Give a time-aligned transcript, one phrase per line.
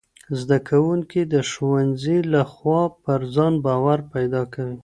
[0.39, 4.77] زدهکوونکي د ښوونځي له خوا پر ځان باور پیدا کوي.